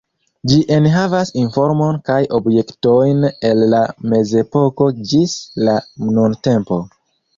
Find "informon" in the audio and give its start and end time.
1.41-1.99